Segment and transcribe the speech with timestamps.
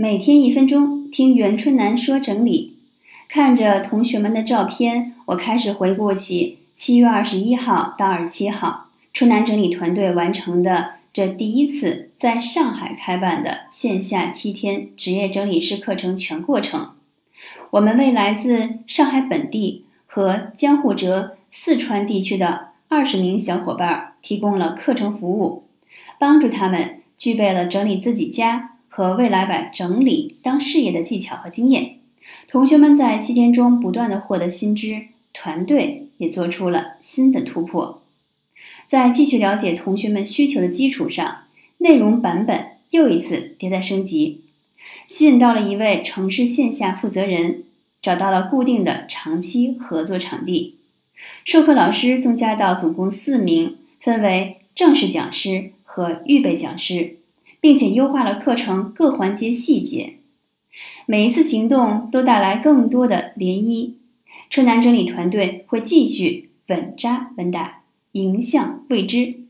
[0.00, 2.76] 每天一分钟，听袁春楠说整理。
[3.28, 16.90] 看着同学们的照片，我开始回顾起七月二十一号到二十七号，春楠整理团队完成的这第一次在上海开办的线下七天职业整理师课程全过程。
[17.70, 25.64] 我们为来自上海本地和江户浙四川地区的二十名小伙伴提供了课程服务，
[26.20, 28.76] 帮助他们具备了整理自己家。
[28.98, 31.98] 和未来把整理当事业的技巧和经验，
[32.48, 35.02] 同学们在七天中不断的获得新知，
[35.32, 38.02] 团队也做出了新的突破。
[38.88, 41.44] 在继续了解同学们需求的基础上，
[41.76, 44.40] 内容版本又一次迭代升级，
[45.06, 47.62] 吸引到了一位城市线下负责人，
[48.02, 50.74] 找到了固定的长期合作场地，
[51.44, 57.17] 授课老师增加到总共四名，分为正式讲师和预备讲师。
[57.60, 60.14] 并且优化了课程各环节细节，
[61.06, 63.94] 每一次行动都带来更多的涟漪。
[64.50, 67.82] 春楠整理团队会继续稳扎稳打，
[68.12, 69.47] 迎向未知。